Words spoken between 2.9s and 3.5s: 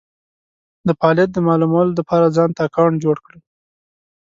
جوړ کړی